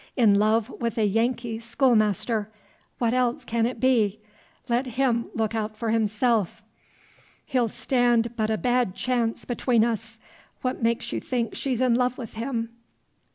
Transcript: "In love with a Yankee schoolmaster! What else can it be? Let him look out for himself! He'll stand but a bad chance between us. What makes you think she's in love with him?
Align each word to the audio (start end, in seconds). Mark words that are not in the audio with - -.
"In 0.17 0.33
love 0.39 0.71
with 0.71 0.97
a 0.97 1.05
Yankee 1.05 1.59
schoolmaster! 1.59 2.49
What 2.97 3.13
else 3.13 3.45
can 3.45 3.67
it 3.67 3.79
be? 3.79 4.19
Let 4.67 4.87
him 4.87 5.29
look 5.35 5.53
out 5.53 5.77
for 5.77 5.91
himself! 5.91 6.65
He'll 7.45 7.69
stand 7.69 8.35
but 8.35 8.49
a 8.49 8.57
bad 8.57 8.95
chance 8.95 9.45
between 9.45 9.85
us. 9.85 10.17
What 10.63 10.81
makes 10.81 11.13
you 11.13 11.21
think 11.21 11.53
she's 11.53 11.81
in 11.81 11.93
love 11.93 12.17
with 12.17 12.33
him? 12.33 12.69